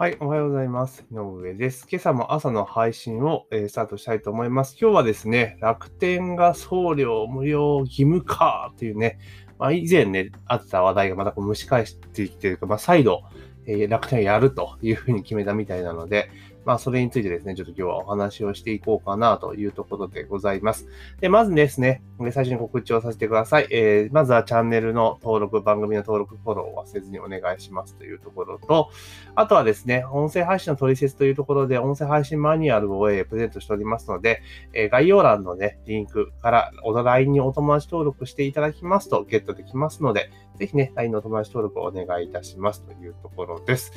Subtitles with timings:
[0.00, 1.04] はい、おはようございます。
[1.12, 1.86] 井上です。
[1.86, 4.78] 今朝も朝の配信を、えースタートしたいと思います。
[4.80, 9.18] 今日はですね、楽天が送料無料義務化というね、
[9.58, 13.24] まあ、以前ね、あった話題がまたこう蒸し返してきているか、まあ、再度、
[13.66, 16.30] え楽天をやるというふうに決めたみたいなので、
[16.64, 20.86] まあ、それについてですね、ちょっと今日はお話をしていこうかなというところでございます。
[21.20, 23.68] で、まずですね、最初に告知をさせてください。
[23.70, 28.90] えーまずはチャンネルの登録、番組の登録、フォローを忘れずにお願いしますというところと、
[29.34, 43.92] あとはですね、音声配信の取説というところで、音声配信マニュアルを、えープレゼントしておりますので、えー概要欄のね、リンクから、お LINE にお友達登録していただきますとゲットできますので、ぜひね、LINE の友達登録をお願いいたしますというところです。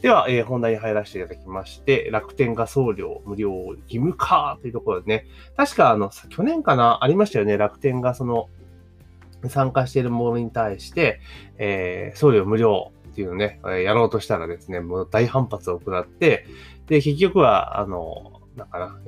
[0.00, 5.26] では、えー本題に入らせていただきまして、楽天が送料無料義務化というところでね、
[5.56, 8.48] 確かあの、去年かな、ありましたよね、楽天がその、
[9.48, 11.20] 参加しているものに対して、
[11.58, 16.46] えー送料無料っていうのね、やろうとしたらですね、もう大反発を食らって、
[16.86, 18.98] で、結局は、あの、なんかな、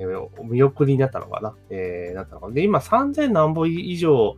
[0.43, 2.53] 見送りになったのかな、えーなったのかな？
[2.53, 4.35] で、今3000何本以上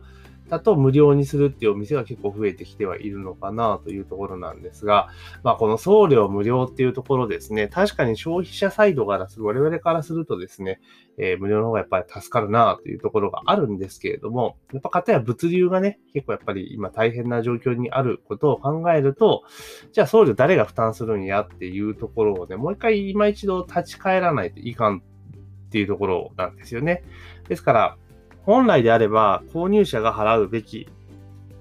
[0.48, 5.08] だと無料にするっていうお店が結構増えてきてはいるのかなというところなんですが、
[5.42, 10.80] まあこの送料無料っていうところですね、確かに消費者サイドからする、我々からするとですね、
[11.16, 19.44] えー無料の方がやっぱり助かるなというところがあるんですけれども、やっぱ方や物流がね、結構やっぱり今大変な状況にあることを考えると、
[19.92, 27.02] じゃあ送料誰が負担するんやっていうところをね、もう一回今一度立ち返らないといかんっていうところなんですよね。
[27.48, 27.96] ですから、
[28.44, 30.88] 本来であれば購入者が払うべき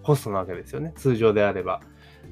[0.03, 0.93] コストなわけですよね。
[0.95, 1.81] 通常であれば。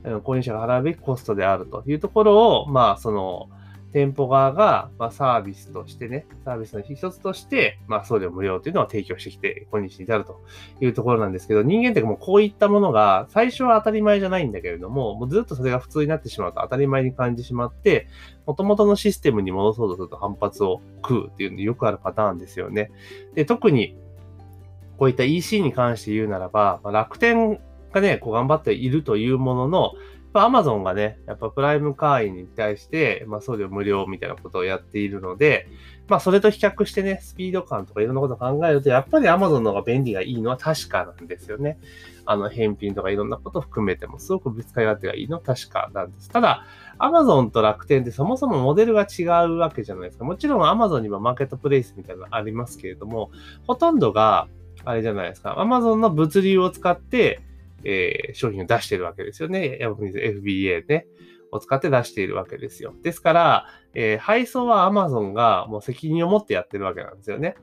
[0.04, 3.50] 購入者が払うべきコストであるというところを、まあ、その、
[3.94, 10.42] 店舗側が、まあ、サービスとしてね、サービスの一つとして、まあ、送料無料というのを提供してきて、今日に至ると
[10.80, 18.08] いうところなんですけど、人間ってもうこういったものが、最初は当たり前じゃないんだけれども、もうずっとそれが普通になってしまうと当たり前に感じてしまって、
[18.46, 22.92] 元々のシステムに戻そうとすると反発を食うっていうのよくあるパターンですよね。
[23.36, 23.98] で、特に、
[25.02, 27.60] こういった EC に関して言うならば、まあ楽天
[27.92, 29.94] がね、こう頑張っているというものの、
[30.34, 35.68] アマゾンがね、やっぱプライム会員に対して、まあ送料無料みたいなことをやっているので、
[36.08, 41.80] まあそれと比較してね、スピード感とかいろんなことを考えると、やっぱりアマゾンの方が便利がいいのは確かなんですよね。
[42.28, 46.30] あの、返品とかいろんなことを含めても、すごくぶつかり勝手がいいのは確かなんです。
[46.30, 46.64] ただ、
[47.00, 50.26] アマゾンと楽天ってそもそもモデルが違うわけじゃないですか。
[50.26, 53.32] もちろんアマゾンにはマーケットプレイスみたいなのありますけれども、
[53.66, 54.48] ほとんどが、
[54.84, 55.60] あれじゃないですか。
[55.60, 57.42] アマゾンの物流を使って、
[57.84, 59.80] えー商品を出してるわけですよね。
[59.82, 61.08] FBA ね。
[61.52, 62.94] を使って出しているわけですよ。
[63.04, 67.56] ですから、えー配送は Amazon がもう責任を持ってやってるわけなんですよね。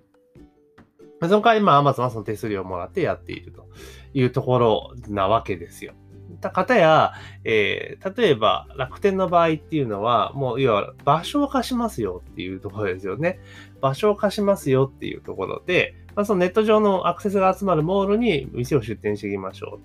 [1.21, 3.67] その代わり、まあ Amazon はその手数料をもらってやっていると
[4.15, 5.95] いうところなわけですよ。
[6.41, 7.15] た方や、
[7.45, 13.41] えー例えば楽天の場合っていうのは、もう要は場所を貸しますよっていうところですよね。
[13.81, 19.79] 場所を貸しますよっていうところで、まあ、そのネット上のアクセスが集まるモールに店を出店していきましょ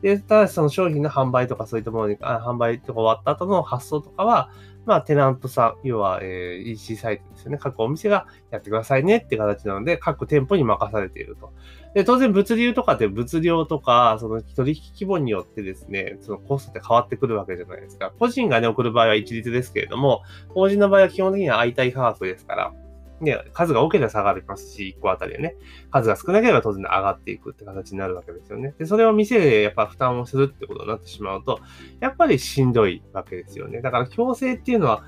[0.00, 0.02] う。
[0.06, 4.52] で、ただしその商品の販売とかそういったものに、あ販売とか終わった後の発送とかは、
[4.86, 7.58] まあテナントさん、要は、えー EC サイトですよね。
[7.58, 11.52] 各お店がやってくださいねって形なので、各店舗に任されていると。
[11.92, 18.12] で、当然物流とかって物量とか、その取引規模によってですね、そのコストって変わってくるわけじゃないですか。
[18.16, 22.72] 個人がね、送る場合は一律ですけれども、法人の場合は基本的には相対価格ですから、
[23.20, 25.56] ね、数が多ければ下がりますし、1個あたりでね、
[25.90, 28.74] 数が少なければ当然上がっていくって形になるわけですよね。
[28.78, 31.60] で、それを店でやっぱ負担をするってことになってしまうと、
[32.00, 33.80] やっぱりしんどいわけですよね。
[33.82, 35.04] だから強制っていうのは、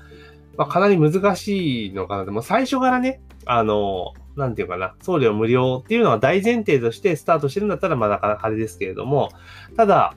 [0.57, 2.25] まあ、かなり難しいのかな。
[2.25, 9.29] でも最初からね、あの、なんていうかな、送料無料っていうのは大前提としてスタートしてるんだったらまだからあれですけれども、
[9.75, 10.15] ただ、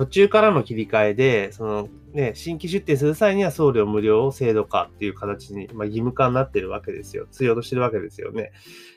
[0.00, 7.26] 途中からの切り替えで、そのね、新規出店する際には送料無料を制度化っていう形に、まあ、義務化になってるわけですよ。
[7.30, 8.50] 必要としてるわけですよね。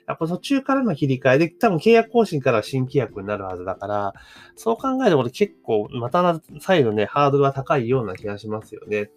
[0.08, 4.14] やっぱ途中からの切り替えで、多分契約更新から新規約になるはずだから、
[4.56, 9.10] そう考えると結構、また再度ね、ハードルは高いような気がしますよね。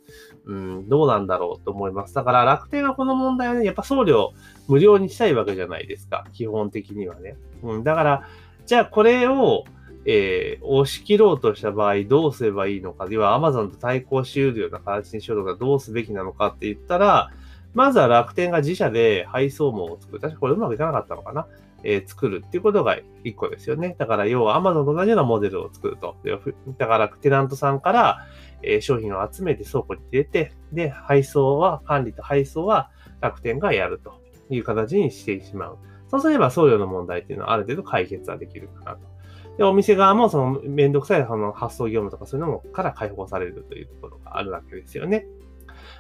[0.45, 2.15] うん、どうなんだろうと思います。
[2.15, 4.33] だから楽天はこの問題はね、やっぱ送料
[4.67, 6.27] 無料にしたいわけじゃないですか。
[6.33, 7.37] 基本的にはね。
[7.63, 8.29] うん、だから、
[8.67, 9.63] じゃあこれを、
[10.07, 17.31] えー押し切ろうとした場合どうすればいいのか、要は Amazon と対抗し得るような形にしようとかどうすべきなのかって言ったら、
[17.75, 20.21] まずは楽天が自社で配送網を作る。
[20.21, 21.47] 確かこれうまくいかなかったのかな？
[21.83, 23.95] えー作るっていうことが一個ですよね。
[23.99, 26.17] だから要は Amazon と同じようなモデルを作ると。
[26.79, 28.27] だからテナントさんから、
[28.63, 34.15] えー商品を集めて倉庫に入れて、で、配送は、管理と配送は楽天がやると
[34.49, 35.79] いう形にしてしまう。
[36.09, 39.01] そうすれば送料の問題っていうのはある程度解決はできるかなと。
[39.59, 45.27] で、お店側もそのめんどくさいその発送業務とかそういうのもから解放されるというところがあるわけですよね。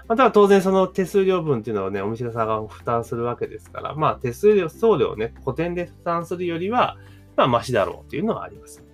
[0.09, 6.97] まあ、ただ当然その手数料分っていうのをね、お店さんが負担するわけですから、まあ手数料、送料をね、古典で負担するよりは、
[7.37, 8.85] まあマシだろうっていうのはあります。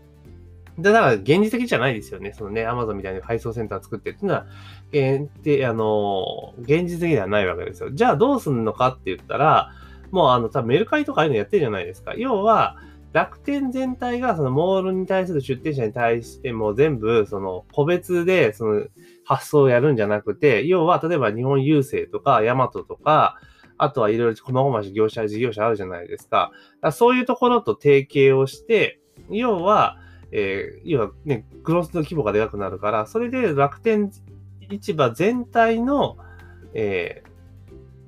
[0.79, 2.33] だから現実的じゃないですよね。
[2.33, 4.47] そのね、アマゾンみたいに配送センター作ってっていうのは、
[4.93, 7.91] えー、で、あの現実的ではないわけですよ。
[7.93, 9.71] じゃあどうすんのかって言ったら、
[10.11, 12.15] もうあの、多分メルカリとかああいうのやってるじゃないですか。
[12.15, 12.79] 要は、
[13.13, 18.87] 楽天全体がそのモールに対する出店者に対しても全部その個別でその
[19.25, 23.39] 発送をやるんじゃなくて、要は例えば日本郵政とかヤマトとか、
[23.77, 26.53] あとはいろいろ細々し業者、事業者あるじゃないですか。
[26.81, 29.99] かそういうところと提携をして、要は、
[30.31, 34.11] えー、要はね、グロスの規模がでかくなるから、それで楽天
[34.71, 36.17] 市場全体の、
[36.75, 37.23] え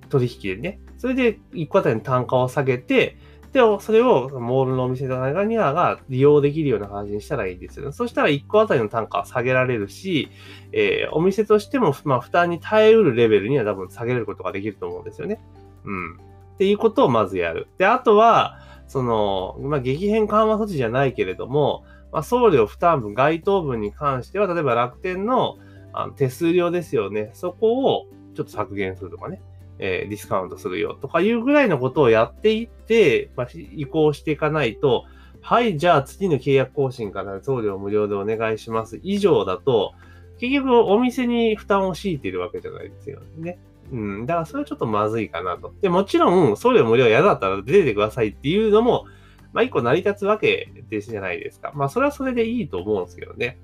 [0.02, 3.18] ー、取引でね、それで1個あたりの単価を下げて、
[3.54, 7.92] で、それをモールのお店の中にはが利用できるような感じにしたらいいですよね。
[7.92, 10.28] そしたら1個あたりの単価は下げられるし、
[10.72, 15.40] えー、お店としても、まあ、負担に耐えうるレベルには多分下げることができると思うんですよね。
[15.84, 16.14] うん。
[16.16, 16.18] っ
[16.58, 17.68] ていうことをまずやる。
[17.78, 18.58] で、あとは、
[18.88, 25.58] その、まあ、激変緩和措置じゃないけれども、まあ、送料負担分、該当分に関しては、例えば楽天の
[25.92, 27.30] あの手数料ですよね。
[27.34, 29.40] そこをちょっと削減するとかね。
[29.78, 35.04] えー、ディスカウントするよとかいうぐらいのことをやっていって、まあ、移行していかないと、
[35.40, 39.94] はい、じゃあ次の契約更新から送料無料でお願いします以上だと、
[40.38, 43.58] 結局お店に負担を強いているわけじゃないですよね。
[43.92, 44.26] うん。
[44.26, 45.74] だからそれはちょっとまずいかなと。
[45.80, 49.06] で、もちろん送料無料嫌だったら出てくださいっていうのも、
[49.52, 51.72] まあ一個成り立つわけですじゃないですか。
[51.74, 53.58] まあそれはそれでいいと思うんですけどね。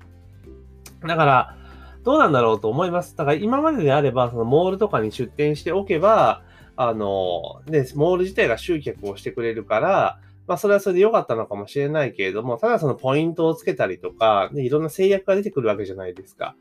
[1.01, 1.57] だから、
[2.03, 3.15] どうなんだろうと思います。
[3.15, 6.43] だから今までであれば、そのモールとかに出店しておけば、
[6.75, 16.55] あの、ね、モール自体が集客をしてくれるから、まあ、それはそれで良かったのかもしれないけれども、ただそのポイントをつけたりとか、ね、いろんな制約が出てくるわけじゃないですか。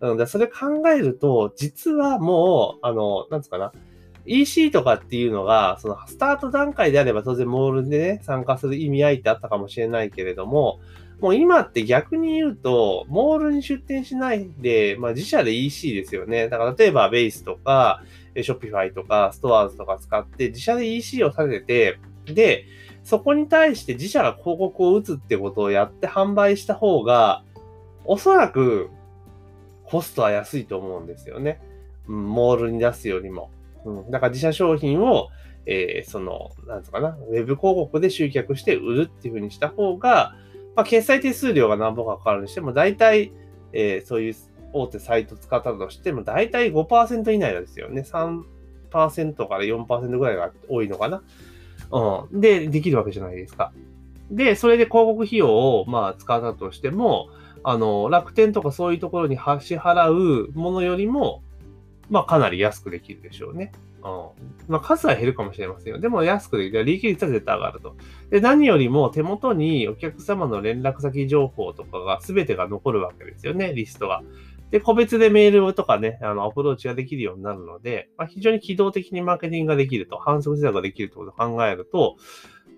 [0.00, 3.72] なので、それ考えると、実はもう、あの、なんつうかな、
[4.26, 10.80] EC とかっていうのが、そのスタート段階であれば当然モールでね、参加する意味合いってあったかもしれないけれども、
[11.20, 16.48] もう今って逆に言うと、モールに出店しないで、まあ自社で EC ですよね。
[16.48, 18.02] だから例えばベースとか、
[18.34, 21.98] ショッピファイとか、ストアーズとか使って自社で EC を立てて、
[22.32, 22.64] で、
[23.04, 27.44] そこに対して自社が広告を打つってことをやって販売した方が、
[28.04, 28.90] おそらく
[29.84, 31.60] コストは安いと思うんですよね。
[32.08, 33.50] うん、モールに出すよりも。
[33.84, 35.28] うん、だから自社商品を、
[35.66, 40.34] えー、その、なんつうかな、ウェブ広告で集客して売るっていう風にした方が、
[40.76, 43.32] まあ、決済手数料が何本かかかるにしても、大体、
[43.72, 44.34] えー、そういう
[44.72, 48.02] 大手サイト使ったとしても、大体5%以内なんですよね。
[48.02, 48.44] 3%
[49.48, 51.22] から4%ぐらいが多いのかな。
[52.30, 52.40] うん。
[52.40, 53.72] で、できるわけじゃないですか。
[54.30, 55.48] で、それで広告費用
[55.80, 57.28] を、まあ、使ったとしても、
[57.62, 61.42] あの、楽天とかそういうところに支払うものよりも、
[62.08, 63.72] まあ、かなり安くできるでしょうね。
[64.02, 64.72] うん。
[64.72, 66.00] まあ、数は減るかもしれませんよ。
[66.00, 67.96] でも安くで、利益率は絶対上がると。
[68.30, 74.22] で、何よりも手元にお客様の連絡先情報とかが全てが残るわけですよね、リストが。
[74.70, 82.16] で、個別でメールとかね、あの、アプローチができるようになるので、まあ、非常に機動的にマーケティングができると、反則自体ができるってことを考えると、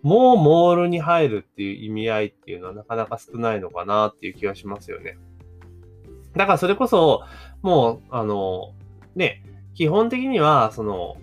[0.02, 5.16] もうモールに入るっていう意味合いっていうのはなかなか少ないのかなっていう気がしますよね。
[6.34, 7.22] だからそれこそ、
[7.60, 8.74] もう、あの、
[9.14, 9.42] ね、
[9.74, 11.16] 基本的には、その、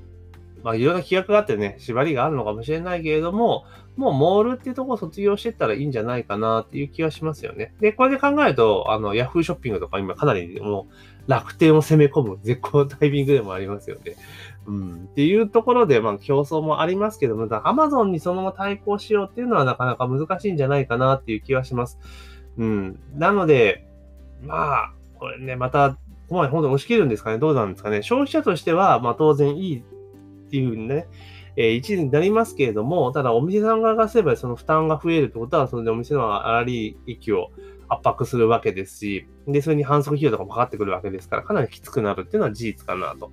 [0.64, 3.66] まあ、いろんな規約があってね、縛りがあるのかもしれないけれども、
[3.96, 7.74] もうモールっていうところを卒業していったらいいんじゃないかなっていう気がしますよね。
[7.80, 10.88] で、これで考えると、あの、ヤフーショッピングとか今かなりも
[11.28, 14.16] う楽天を攻め込む 絶好のタイミングでもありますよね。
[14.68, 15.08] うん。
[15.12, 22.00] っていうところで、まあ競争もありますけども、アマゾンにそのまま対抗しようっていうのはなかなか難しいんじゃないかなっていう気はします。
[22.58, 23.00] うん。
[23.16, 23.86] なので、
[24.42, 25.98] まあ、これね、また
[26.30, 27.40] ここまで本当に押し切るんですかね？
[27.40, 28.04] どうなんですかね？
[28.04, 29.84] 消費者としては、まあ当然いいっ
[30.52, 31.08] ていうふうにね、
[31.56, 37.50] えー、一時になりますけれども、ただお店さん側がすればその負担が増えるってことは、それでお店の粗利益を
[37.88, 43.32] 圧迫するわけですし、で、それに反則費用とかもかかってくるわけですから、かなりきつくなるっていうのは事実かなと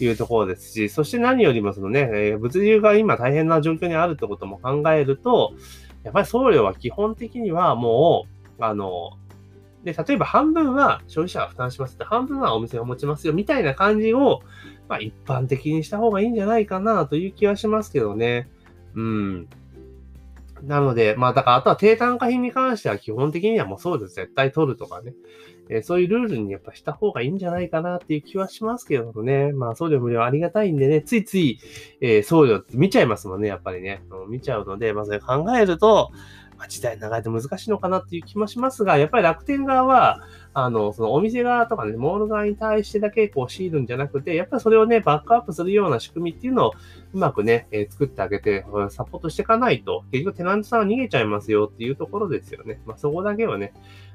[0.00, 5.52] いうところですし、そして何よりもそのね、えー、物流が今大変な状況にあるってことも考えると、
[6.04, 8.24] やっぱり送料は基本的にはも
[8.58, 9.18] う、あの、
[9.84, 14.40] で、例えば半分は消費者が負担しますって、半分はお店が持ちますよ、みたいな感じを、
[14.88, 18.48] まあ一般的にした方がいいんじゃないかなという気はしますけどね。
[18.94, 19.48] うん。
[20.62, 24.14] なので、まあだからあとは低単価品に関しては基本的にはもうそうです。
[24.14, 25.14] 絶対取るとかね。
[25.70, 29.52] えー、そういうルールにやっぱした方がいいんじゃないかなっていう気はしますけどね。
[29.52, 31.60] まあ送料無料ありがたいんでね、ついつい、
[32.00, 34.02] えー、送料って見ちゃいますもんね、やっぱりね。
[34.28, 36.10] 見ちゃうので、まあそれ考えると、
[36.58, 40.22] まあ、時代長いと難しいのかなっていう気もしますが、やっぱり楽天側は、
[40.54, 46.72] あの、そのお店側とかね、モール側に対してだけこう強いるんじゃなくて、やっぱりそれをね、バックアップするような仕組みっていうのを
[47.12, 52.80] うまくね、えー、作ってあげて、サポートしていかないと、結局テナントさんは逃げちゃいますよっていうところですよね。
[52.86, 53.72] まあそこだけはね、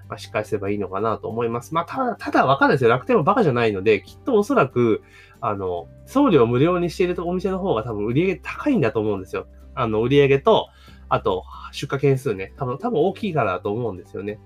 [0.09, 1.73] まあ、しっかりすればいいのかなと思います。
[1.73, 2.89] まあ、ただ、ただわかんないですよ。
[2.89, 5.01] 楽天もバカじゃないので、きっとおそらく、
[5.39, 9.47] あの、送料無料にしているお店の方が多分売り上げ高いんだと思うんですよ。
[9.75, 10.69] あの、売り上げと、
[11.13, 14.39] あと、出荷件数ね、多分、多分大きいからだと思うんですよね。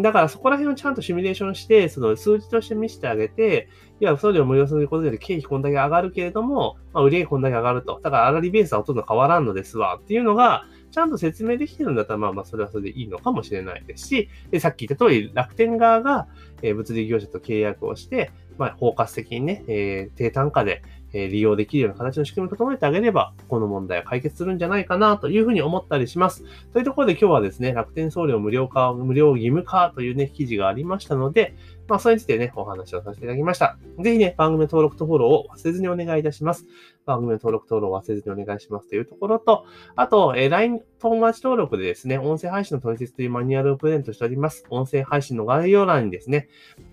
[0.00, 3.68] だからそこら辺をちゃんとシミュレーションして、その数字として見せてあげて、
[4.00, 7.98] いや、送料無料することで経費こんだけ上がるけれども、まあ、売上げこんだけ上がると。
[8.00, 9.98] だから、粗利ベースはほとんど変わらんのですわ。
[10.00, 16.28] っていうのが、ちゃんと説明できてるんだったら、まあまあ、それはそれでいいのかもしれないですし、でさっき言った通り、楽天側が、
[16.62, 26.44] え、物理業者と契約をして、まあ、包括的にね、えー、低単価で、え利用できるような形の仕組みを整えてあげれば、この問題は解決するんじゃないかなというふうに思ったりします。
[26.72, 31.54] というところで今日はですね、楽天送料無料化、無料義務化というね、記事がありましたので、
[31.88, 33.78] まあ、それについてね、お話をさせていただきました。
[34.00, 36.66] ぜひね、番組登録とフォローを忘れずにお願いいたします。
[37.06, 39.64] 番組の登録登録を忘れずにお願いしますというところと、
[39.96, 44.64] あと、えー、LINE 友達登録でですね、音声配信の取説というマニュアルをプレゼントしております。
[44.68, 46.48] 音声配信の概要欄にですね、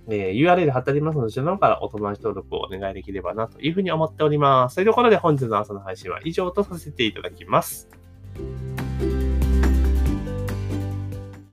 [0.07, 4.75] え、URL 貼ってありますので、そちらの方からお友達登録をお願いできればなというふうに思ってております。
[4.75, 7.88] というところで本日の朝の配信は以上とさせていただきます。